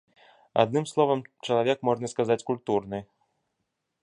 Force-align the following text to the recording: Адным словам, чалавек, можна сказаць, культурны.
Адным 0.63 0.85
словам, 0.91 1.19
чалавек, 1.49 1.77
можна 1.91 2.13
сказаць, 2.15 2.41
культурны. 2.51 3.07